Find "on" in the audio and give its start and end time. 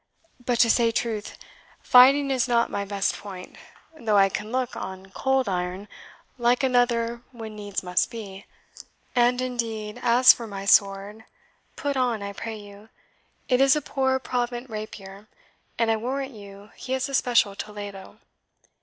4.75-5.11, 11.95-12.23